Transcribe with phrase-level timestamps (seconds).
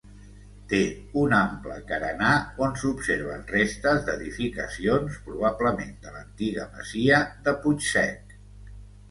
[0.69, 0.77] Té
[1.23, 2.31] un ample carenar
[2.67, 8.37] on s'observen restes d'edificacions, probablement de l'antiga masia de Puig Sec.